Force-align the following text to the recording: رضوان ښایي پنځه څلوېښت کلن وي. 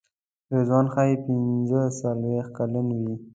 رضوان 0.55 0.85
ښایي 0.93 1.15
پنځه 1.25 1.81
څلوېښت 1.99 2.51
کلن 2.57 2.87
وي. 3.01 3.15